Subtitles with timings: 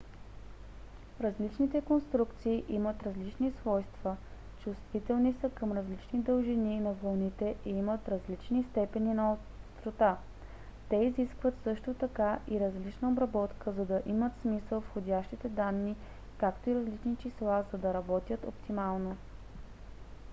[1.21, 4.17] различните конструкции имат различни свойства
[4.63, 10.17] чувствителни са към различни дължини на вълните и имат различни степени на острота.
[10.89, 15.95] те изискват също така и различна обработка за да имат смисъл входящите данни
[16.37, 19.17] както и различни числа за да работят оптимално